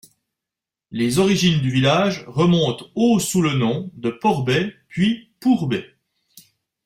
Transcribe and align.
Les 0.89 1.19
origines 1.19 1.61
du 1.61 1.69
village 1.69 2.23
remontent 2.27 2.87
au 2.95 3.19
sous 3.19 3.43
le 3.43 3.53
nom 3.53 3.91
de 3.93 4.09
Porbais, 4.09 4.73
puis 4.87 5.31
Pourbais. 5.39 5.95